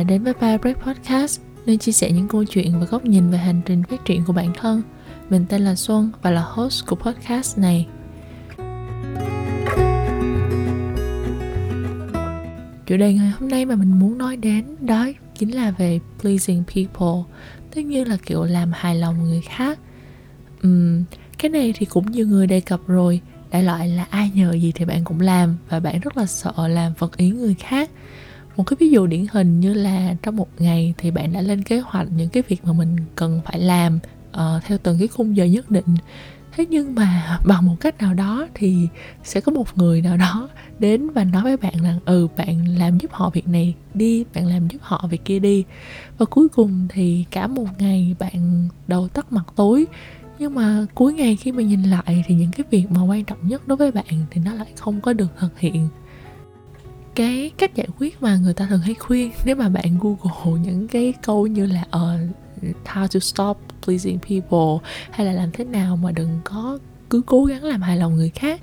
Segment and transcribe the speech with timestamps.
[0.00, 3.30] đã đến với Firebreak Break Podcast, nơi chia sẻ những câu chuyện và góc nhìn
[3.30, 4.82] về hành trình phát triển của bản thân.
[5.30, 7.86] Mình tên là Xuân và là host của podcast này.
[12.86, 15.08] Chủ đề ngày hôm nay mà mình muốn nói đến đó
[15.38, 17.32] chính là về pleasing people,
[17.70, 19.78] tức như là kiểu làm hài lòng người khác.
[20.66, 21.04] Uhm,
[21.38, 23.20] cái này thì cũng nhiều người đề cập rồi,
[23.50, 26.68] đại loại là ai nhờ gì thì bạn cũng làm và bạn rất là sợ
[26.68, 27.90] làm vật ý người khác
[28.56, 31.62] một cái ví dụ điển hình như là trong một ngày thì bạn đã lên
[31.62, 33.98] kế hoạch những cái việc mà mình cần phải làm
[34.30, 35.96] uh, theo từng cái khung giờ nhất định.
[36.52, 38.88] Thế nhưng mà bằng một cách nào đó thì
[39.24, 42.98] sẽ có một người nào đó đến và nói với bạn rằng ừ bạn làm
[42.98, 45.64] giúp họ việc này đi bạn làm giúp họ việc kia đi.
[46.18, 49.86] Và cuối cùng thì cả một ngày bạn đầu tắt mặt tối.
[50.38, 53.48] Nhưng mà cuối ngày khi mà nhìn lại thì những cái việc mà quan trọng
[53.48, 55.88] nhất đối với bạn thì nó lại không có được thực hiện
[57.14, 59.30] cái cách giải quyết mà người ta thường hay khuyên.
[59.44, 64.90] Nếu mà bạn google những cái câu như là uh, how to stop pleasing people
[65.10, 66.78] hay là làm thế nào mà đừng có
[67.10, 68.60] cứ cố gắng làm hài lòng người khác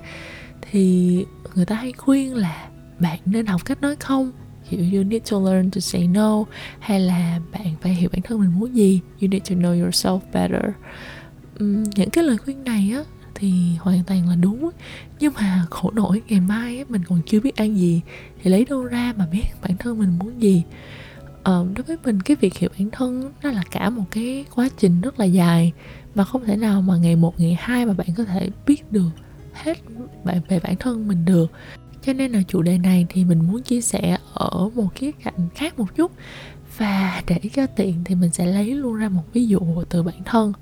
[0.62, 4.31] thì người ta hay khuyên là bạn nên học cách nói không.
[4.70, 6.44] Kiểu you need to learn to say no
[6.80, 9.00] hay là bạn phải hiểu bản thân mình muốn gì.
[9.22, 10.72] You need to know yourself better.
[11.59, 13.04] Um, những cái lời khuyên này á
[13.40, 14.70] thì hoàn toàn là đúng
[15.20, 18.02] nhưng mà khổ nổi ngày mai mình còn chưa biết ăn gì
[18.44, 20.64] thì lấy đâu ra mà biết bản thân mình muốn gì.
[21.44, 24.70] Ờ, đối với mình cái việc hiểu bản thân nó là cả một cái quá
[24.78, 25.74] trình rất là dài
[26.16, 29.10] mà không thể nào mà ngày một ngày hai mà bạn có thể biết được
[29.54, 29.78] hết
[30.24, 31.52] về bản thân mình được.
[32.02, 35.48] Cho nên là chủ đề này thì mình muốn chia sẻ ở một khía cạnh
[35.56, 36.12] khác một chút
[36.78, 40.24] và để cho tiện thì mình sẽ lấy luôn ra một ví dụ từ bản
[40.26, 40.54] thân.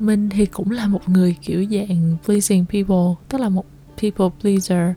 [0.00, 3.66] Mình thì cũng là một người kiểu dạng pleasing people tức là một
[4.02, 4.94] people pleaser.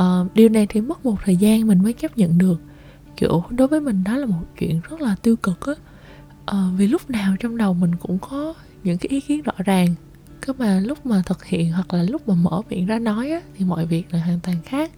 [0.00, 2.60] Uh, điều này thì mất một thời gian mình mới chấp nhận được.
[3.16, 5.74] Kiểu đối với mình đó là một chuyện rất là tiêu cực á.
[6.56, 8.54] Uh, vì lúc nào trong đầu mình cũng có
[8.84, 9.88] những cái ý kiến rõ ràng.
[10.40, 13.40] Cơ mà lúc mà thực hiện hoặc là lúc mà mở miệng ra nói á
[13.56, 14.90] thì mọi việc là hoàn toàn khác.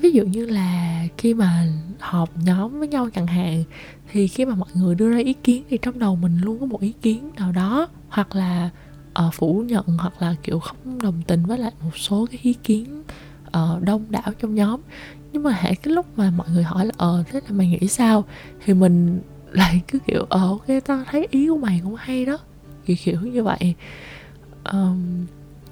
[0.00, 1.68] Ví dụ như là khi mà
[1.98, 3.64] họp nhóm với nhau chẳng hạn
[4.12, 6.66] thì khi mà mọi người đưa ra ý kiến thì trong đầu mình luôn có
[6.66, 8.70] một ý kiến nào đó hoặc là
[9.26, 12.52] uh, phủ nhận hoặc là kiểu không đồng tình với lại một số cái ý
[12.52, 13.02] kiến
[13.46, 14.80] uh, đông đảo trong nhóm.
[15.32, 17.88] Nhưng mà hãy cái lúc mà mọi người hỏi là ờ thế là mày nghĩ
[17.88, 18.24] sao?
[18.64, 19.20] thì mình
[19.52, 22.38] lại cứ kiểu ờ ok tao thấy ý của mày cũng hay đó.
[22.84, 23.74] Kiểu kiểu như vậy.
[24.72, 25.26] Um,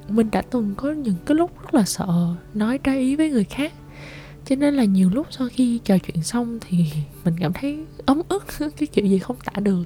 [0.09, 3.45] mình đã từng có những cái lúc rất là sợ nói trái ý với người
[3.45, 3.73] khác
[4.45, 6.85] cho nên là nhiều lúc sau khi trò chuyện xong thì
[7.25, 9.85] mình cảm thấy ấm ức cái kiểu gì không tả được.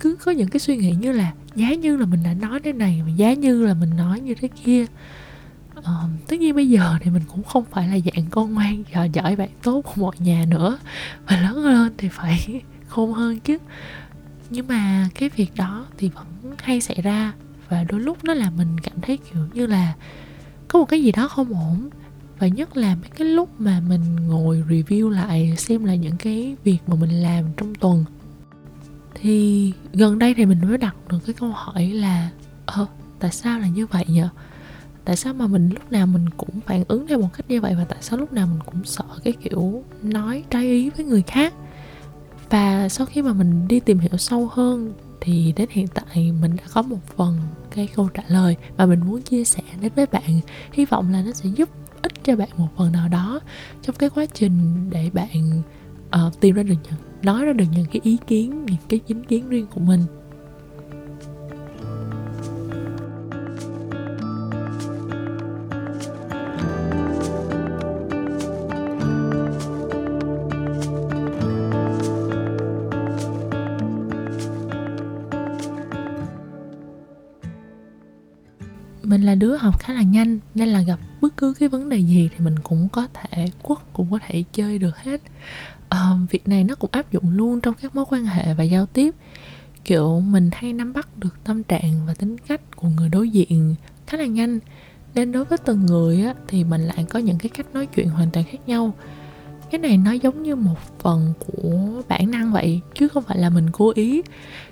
[0.00, 2.72] Cứ có những cái suy nghĩ như là giá như là mình đã nói thế
[2.72, 4.86] này mà giá như là mình nói như thế kia.
[5.74, 9.10] Ờ, tất nhiên bây giờ thì mình cũng không phải là dạng con ngoan giỏi
[9.12, 10.78] giỏi bạn tốt của mọi nhà nữa.
[11.26, 13.58] Và lớn lên thì phải khôn hơn chứ.
[14.50, 16.26] Nhưng mà cái việc đó thì vẫn
[16.58, 17.32] hay xảy ra.
[17.68, 19.94] Và đôi lúc nó là mình cảm thấy kiểu như là
[20.68, 21.90] có một cái gì đó không ổn
[22.42, 26.56] và nhất là mấy cái lúc mà mình ngồi review lại, xem lại những cái
[26.64, 28.04] việc mà mình làm trong tuần.
[29.14, 32.30] Thì gần đây thì mình mới đặt được cái câu hỏi là
[32.66, 32.86] ờ
[33.18, 34.22] tại sao là như vậy nhỉ
[35.04, 37.74] tại sao mà mình lúc nào mình cũng phản ứng theo một cách như vậy
[37.78, 41.22] và tại sao lúc nào mình cũng sợ cái kiểu nói trái ý với người
[41.22, 41.54] khác?
[42.50, 46.56] Và sau khi mà mình đi tìm hiểu sâu hơn thì đến hiện tại mình
[46.56, 47.38] đã có một phần
[47.70, 50.40] cái câu trả lời mà mình muốn chia sẻ đến với bạn.
[50.72, 51.68] Hy vọng là nó sẽ giúp
[52.24, 53.40] cho bạn một phần nào đó
[53.82, 55.62] trong cái quá trình để bạn
[56.26, 59.24] uh, tìm ra được những nói ra được những cái ý kiến những cái chính
[59.24, 60.00] kiến riêng của mình.
[79.02, 80.98] Mình là đứa học khá là nhanh nên là gặp
[81.32, 84.44] bất cứ cái vấn đề gì thì mình cũng có thể quất cũng có thể
[84.52, 85.20] chơi được hết.
[85.88, 88.86] À, việc này nó cũng áp dụng luôn trong các mối quan hệ và giao
[88.86, 89.14] tiếp.
[89.84, 93.74] Kiểu mình hay nắm bắt được tâm trạng và tính cách của người đối diện
[94.06, 94.58] khá là nhanh.
[95.14, 98.08] Nên đối với từng người á, thì mình lại có những cái cách nói chuyện
[98.08, 98.94] hoàn toàn khác nhau
[99.72, 103.50] cái này nó giống như một phần của bản năng vậy, chứ không phải là
[103.50, 104.22] mình cố ý.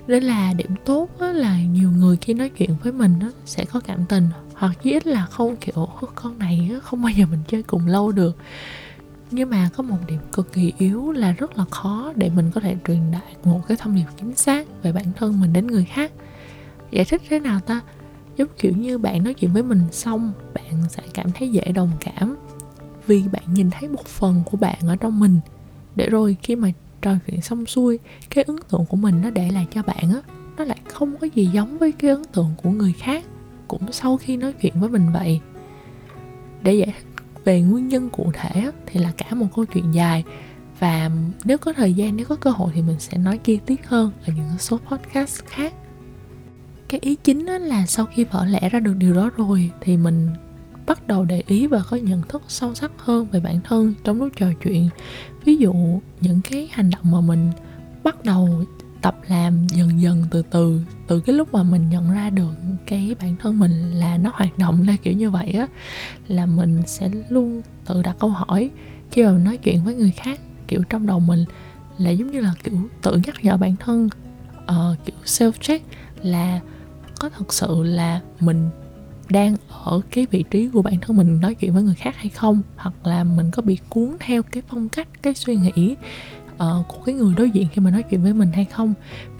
[0.06, 3.12] Nên là điểm tốt là nhiều người khi nói chuyện với mình
[3.46, 7.26] sẽ có cảm tình, hoặc chí ít là không, kiểu con này không bao giờ
[7.30, 8.36] mình chơi cùng lâu được.
[9.30, 12.60] Nhưng mà có một điểm cực kỳ yếu là rất là khó để mình có
[12.60, 15.84] thể truyền đạt một cái thông điệp chính xác về bản thân mình đến người
[15.84, 16.12] khác.
[16.90, 17.80] Giải thích thế nào ta?
[18.36, 21.90] Giống kiểu như bạn nói chuyện với mình xong, bạn sẽ cảm thấy dễ đồng
[22.00, 22.36] cảm
[23.10, 25.40] vì bạn nhìn thấy một phần của bạn ở trong mình.
[25.96, 26.70] Để rồi khi mà
[27.02, 27.98] trò chuyện xong xuôi,
[28.30, 30.20] cái ấn tượng của mình nó để lại cho bạn á,
[30.56, 33.24] nó lại không có gì giống với cái ấn tượng của người khác,
[33.68, 35.40] cũng sau khi nói chuyện với mình vậy.
[36.62, 40.24] Để giải thích về nguyên nhân cụ thể thì là cả một câu chuyện dài.
[40.78, 41.10] Và
[41.44, 44.12] nếu có thời gian, nếu có cơ hội thì mình sẽ nói chi tiết hơn
[44.26, 45.74] ở những số podcast khác.
[46.88, 50.28] Cái ý chính là sau khi vỡ lẽ ra được điều đó rồi, thì mình
[50.90, 54.18] bắt đầu để ý và có nhận thức sâu sắc hơn về bản thân trong
[54.18, 54.88] lúc trò chuyện.
[55.44, 55.72] Ví dụ
[56.20, 57.50] những cái hành động mà mình
[58.02, 58.64] bắt đầu
[59.02, 62.50] tập làm dần dần từ từ từ cái lúc mà mình nhận ra được
[62.86, 65.66] cái bản thân mình là nó hoạt động ra kiểu như vậy á
[66.28, 68.70] là mình sẽ luôn tự đặt câu hỏi
[69.10, 71.44] khi mà nói chuyện với người khác kiểu trong đầu mình
[71.98, 74.08] là giống như là kiểu tự nhắc nhở bản thân
[74.62, 75.86] uh, kiểu self check
[76.22, 76.60] là
[77.18, 78.70] có thật sự là mình
[79.30, 82.28] đang ở cái vị trí của bản thân mình nói chuyện với người khác hay
[82.28, 85.96] không hoặc là mình có bị cuốn theo cái phong cách cái suy nghĩ
[86.54, 88.94] uh, của cái người đối diện khi mà nói chuyện với mình hay không.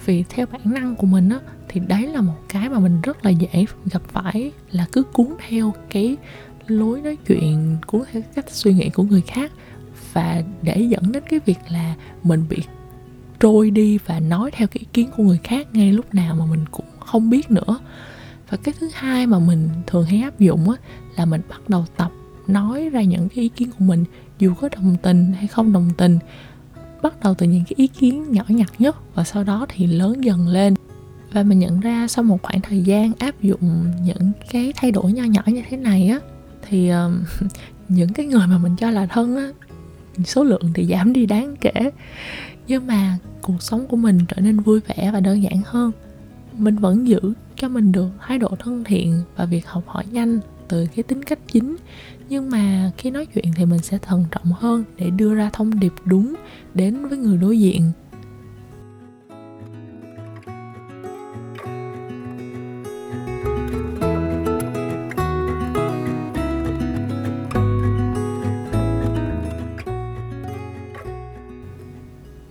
[0.05, 1.39] Vì theo bản năng của mình á
[1.69, 5.27] thì đấy là một cái mà mình rất là dễ gặp phải là cứ cuốn
[5.49, 6.17] theo cái
[6.67, 9.53] lối nói chuyện cuốn theo cách suy nghĩ của người khác
[10.13, 12.59] và để dẫn đến cái việc là mình bị
[13.41, 16.47] trôi đi và nói theo cái ý kiến của người khác ngay lúc nào mà
[16.47, 17.79] mình cũng không biết nữa
[18.51, 20.77] và cái thứ hai mà mình thường hay áp dụng á
[21.17, 22.11] là mình bắt đầu tập
[22.47, 24.05] nói ra những cái ý kiến của mình
[24.39, 26.19] dù có đồng tình hay không đồng tình.
[27.03, 30.25] Bắt đầu từ những cái ý kiến nhỏ nhặt nhất và sau đó thì lớn
[30.25, 30.75] dần lên.
[31.33, 35.13] Và mình nhận ra sau một khoảng thời gian áp dụng những cái thay đổi
[35.13, 36.19] nho nhỏ như thế này á
[36.69, 37.13] thì uh,
[37.89, 39.51] những cái người mà mình cho là thân á
[40.25, 41.91] số lượng thì giảm đi đáng kể.
[42.67, 45.93] Nhưng mà cuộc sống của mình trở nên vui vẻ và đơn giản hơn
[46.61, 47.21] mình vẫn giữ
[47.57, 51.23] cho mình được thái độ thân thiện và việc học hỏi nhanh từ cái tính
[51.23, 51.77] cách chính.
[52.29, 55.81] Nhưng mà khi nói chuyện thì mình sẽ thận trọng hơn để đưa ra thông
[55.81, 56.35] điệp đúng
[56.75, 57.93] đến với người đối diện.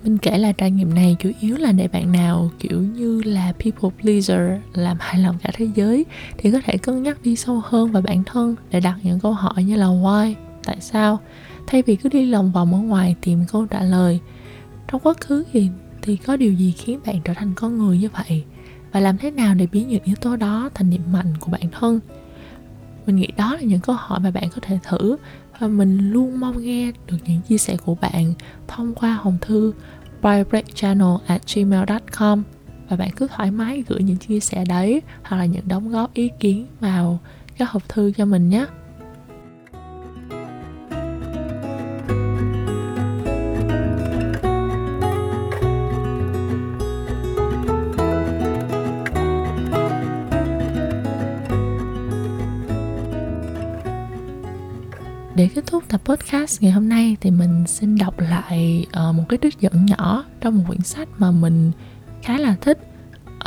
[0.03, 3.53] Mình kể là trải nghiệm này chủ yếu là để bạn nào, kiểu như là
[3.59, 6.05] people pleaser, làm hài lòng cả thế giới,
[6.37, 9.33] thì có thể cân nhắc đi sâu hơn vào bản thân để đặt những câu
[9.33, 11.19] hỏi như là why, tại sao?
[11.67, 14.19] Thay vì cứ đi lòng vòng ở ngoài tìm câu trả lời.
[14.87, 15.69] Trong quá khứ thì
[16.01, 18.43] thì có điều gì khiến bạn trở thành con người như vậy?
[18.91, 21.71] Và làm thế nào để biến những yếu tố đó thành điểm mạnh của bản
[21.79, 21.99] thân?
[23.05, 25.15] Mình nghĩ đó là những câu hỏi mà bạn có thể thử
[25.59, 28.33] và mình luôn mong nghe được những chia sẻ của bạn
[28.67, 29.73] thông qua hồng thư
[30.21, 32.43] bybreakchannel at gmail.com
[32.89, 36.13] và bạn cứ thoải mái gửi những chia sẻ đấy hoặc là những đóng góp
[36.13, 37.19] ý kiến vào
[37.57, 38.65] các hộp thư cho mình nhé.
[55.39, 59.23] Để kết thúc tập podcast ngày hôm nay thì mình xin đọc lại uh, một
[59.29, 61.71] cái trích dẫn nhỏ trong một quyển sách mà mình
[62.21, 62.79] khá là thích.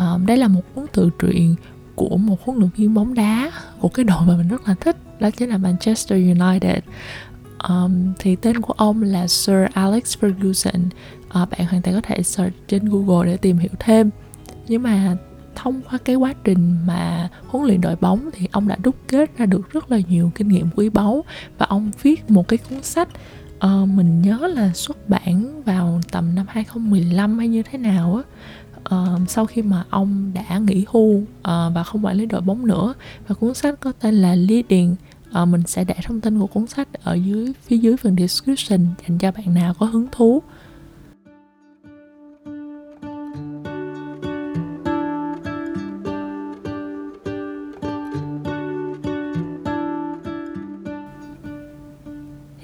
[0.03, 1.55] Uh, đây là một cuốn tự truyện
[1.95, 4.97] của một huấn luyện viên bóng đá của cái đội mà mình rất là thích
[5.21, 6.79] đó chính là Manchester United.
[7.69, 10.81] Um, thì tên của ông là Sir Alex Ferguson.
[11.27, 14.11] Uh, bạn hoàn toàn có thể search trên Google để tìm hiểu thêm.
[14.69, 15.17] Nhưng mà
[15.55, 19.39] thông qua cái quá trình mà huấn luyện đội bóng thì ông đã đúc kết
[19.39, 21.25] ra được rất là nhiều kinh nghiệm quý báu
[21.59, 23.09] và ông viết một cái cuốn sách
[23.67, 28.23] uh, mình nhớ là xuất bản vào tầm năm 2015 hay như thế nào á.
[28.97, 32.67] Uh, sau khi mà ông đã nghỉ hưu uh, và không quản lý đội bóng
[32.67, 32.95] nữa
[33.29, 34.97] và cuốn sách có tên là Leading
[35.43, 38.87] uh, mình sẽ để thông tin của cuốn sách ở dưới phía dưới phần description
[39.09, 40.43] dành cho bạn nào có hứng thú.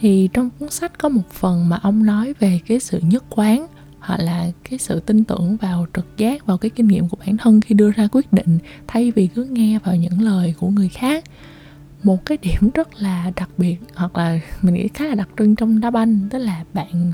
[0.00, 3.66] Thì trong cuốn sách có một phần mà ông nói về cái sự nhất quán,
[4.00, 7.36] hoặc là cái sự tin tưởng vào trực giác, vào cái kinh nghiệm của bản
[7.36, 10.88] thân khi đưa ra quyết định, thay vì cứ nghe vào những lời của người
[10.88, 11.24] khác.
[12.02, 15.56] Một cái điểm rất là đặc biệt, hoặc là mình nghĩ khá là đặc trưng
[15.56, 17.12] trong đá banh, tức là bạn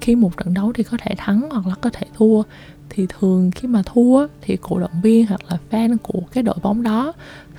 [0.00, 2.42] khi một trận đấu thì có thể thắng hoặc là có thể thua
[2.90, 6.56] thì thường khi mà thua thì cổ động viên hoặc là fan của cái đội
[6.62, 7.12] bóng đó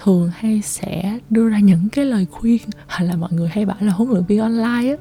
[0.03, 3.77] thường hay sẽ đưa ra những cái lời khuyên hoặc là mọi người hay bảo
[3.79, 4.95] là huấn luyện viên online á.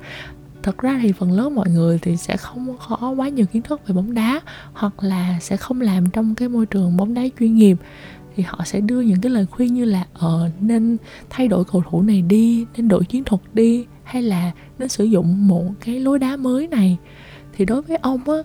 [0.62, 3.80] Thật ra thì phần lớn mọi người thì sẽ không có quá nhiều kiến thức
[3.86, 4.40] về bóng đá
[4.72, 7.76] hoặc là sẽ không làm trong cái môi trường bóng đá chuyên nghiệp.
[8.36, 10.96] Thì họ sẽ đưa những cái lời khuyên như là ờ nên
[11.30, 15.04] thay đổi cầu thủ này đi, nên đổi chiến thuật đi, hay là nên sử
[15.04, 16.96] dụng một cái lối đá mới này.
[17.56, 18.36] Thì đối với ông á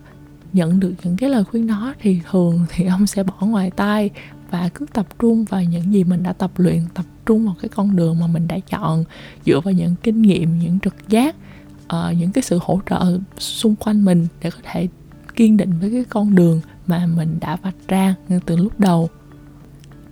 [0.53, 4.09] nhận được những cái lời khuyên đó thì thường thì ông sẽ bỏ ngoài tai
[4.51, 7.69] và cứ tập trung vào những gì mình đã tập luyện tập trung vào cái
[7.69, 9.03] con đường mà mình đã chọn
[9.45, 11.35] dựa vào những kinh nghiệm những trực giác
[11.83, 14.87] uh, những cái sự hỗ trợ xung quanh mình để có thể
[15.35, 19.09] kiên định với cái con đường mà mình đã vạch ra ngay từ lúc đầu.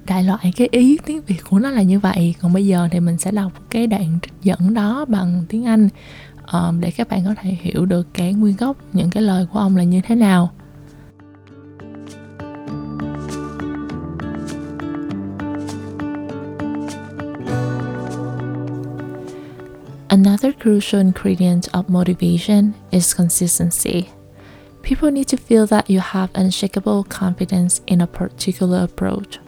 [0.07, 2.35] Đại loại cái ý tiếng việt của nó là như vậy.
[2.41, 5.89] Còn bây giờ thì mình sẽ đọc cái đoạn trích dẫn đó bằng tiếng anh.
[6.51, 9.59] Um, để các bạn có thể hiểu được cái nguyên gốc những cái lời của
[9.59, 10.51] ông là như thế nào
[20.09, 24.09] Another crucial ingredient of motivation is consistency.
[24.81, 29.39] People need to feel that you have unshakable confidence in a particular approach.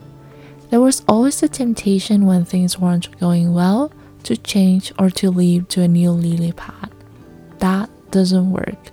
[0.69, 3.89] There was always a temptation when things weren't going well
[4.23, 6.91] to change or to leave to a new lily pad.
[7.59, 8.91] That doesn't work.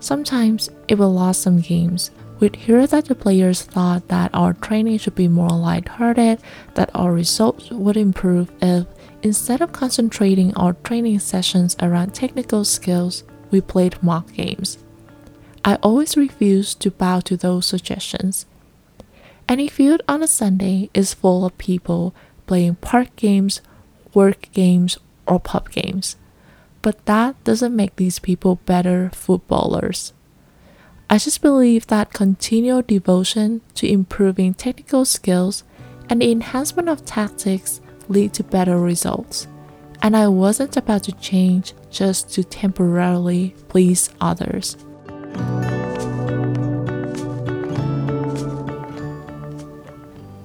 [0.00, 2.10] Sometimes it will lose some games.
[2.38, 6.40] We'd hear that the players thought that our training should be more lighthearted,
[6.74, 8.86] that our results would improve if,
[9.22, 14.78] instead of concentrating our training sessions around technical skills, we played mock games.
[15.64, 18.46] I always refused to bow to those suggestions.
[19.48, 22.14] Any field on a Sunday is full of people
[22.46, 23.60] playing park games,
[24.16, 24.96] work games,
[25.26, 26.16] or pub games.
[26.80, 30.14] But that doesn't make these people better footballers.
[31.10, 35.62] I just believe that continual devotion to improving technical skills
[36.08, 39.46] and the enhancement of tactics lead to better results.
[40.02, 44.76] And I wasn't about to change just to temporarily please others.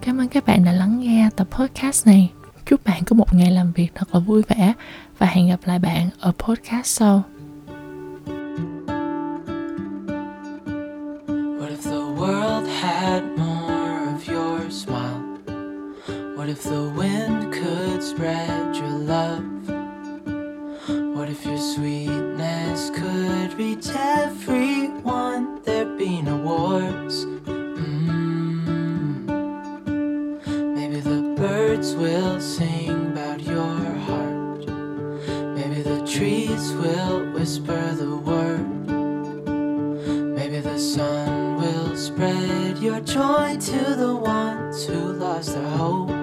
[0.01, 2.41] Cảm ơn các bạn đã lắng nghe tập podcast này.
[2.72, 4.74] Chúc bạn có một ngày làm việc thật là vui vẻ
[5.18, 7.24] và hẹn gặp lại bạn ở podcast sau.
[11.28, 15.22] What if the world had more of your smile?
[16.38, 19.44] What if the wind could spread your love?
[20.88, 25.46] What if your sweetness could reach everyone?
[25.66, 27.11] There'd be no wars.
[36.62, 38.88] Trees will whisper the word.
[40.36, 46.21] Maybe the sun will spread your joy to the ones who lost their hope.